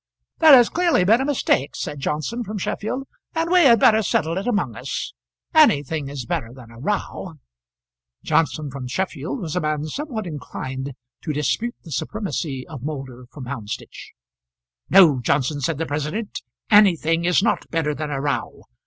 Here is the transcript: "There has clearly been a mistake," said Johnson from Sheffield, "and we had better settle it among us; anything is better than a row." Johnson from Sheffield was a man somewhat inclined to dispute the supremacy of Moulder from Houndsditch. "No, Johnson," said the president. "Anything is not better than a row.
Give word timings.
"There 0.39 0.55
has 0.55 0.67
clearly 0.67 1.03
been 1.03 1.21
a 1.21 1.25
mistake," 1.25 1.75
said 1.75 1.99
Johnson 1.99 2.43
from 2.43 2.57
Sheffield, 2.57 3.03
"and 3.35 3.51
we 3.51 3.65
had 3.65 3.79
better 3.79 4.01
settle 4.01 4.35
it 4.39 4.47
among 4.47 4.75
us; 4.75 5.13
anything 5.53 6.09
is 6.09 6.25
better 6.25 6.49
than 6.51 6.71
a 6.71 6.79
row." 6.79 7.35
Johnson 8.23 8.71
from 8.71 8.87
Sheffield 8.87 9.39
was 9.41 9.55
a 9.55 9.61
man 9.61 9.85
somewhat 9.85 10.25
inclined 10.25 10.93
to 11.21 11.33
dispute 11.33 11.75
the 11.83 11.91
supremacy 11.91 12.67
of 12.67 12.81
Moulder 12.81 13.27
from 13.31 13.45
Houndsditch. 13.45 14.13
"No, 14.89 15.19
Johnson," 15.19 15.61
said 15.61 15.77
the 15.77 15.85
president. 15.85 16.41
"Anything 16.71 17.23
is 17.25 17.43
not 17.43 17.69
better 17.69 17.93
than 17.93 18.09
a 18.09 18.19
row. 18.19 18.63